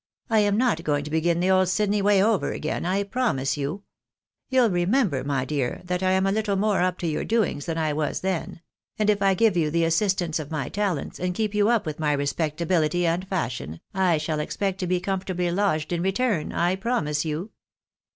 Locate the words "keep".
11.35-11.53